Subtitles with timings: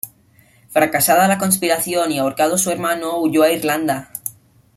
[0.71, 4.09] Fracasada la conspiración, y ahorcado su hermano, huyó de Irlanda.